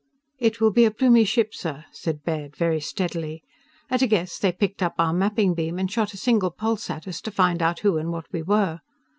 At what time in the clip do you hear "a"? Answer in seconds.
0.85-0.89, 4.01-4.07, 6.15-6.17